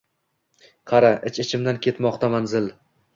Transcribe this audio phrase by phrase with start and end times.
[0.91, 2.71] Qara, ich-ichimdan ketmoqdaman zil